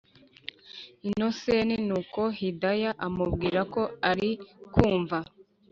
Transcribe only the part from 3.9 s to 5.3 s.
arikumva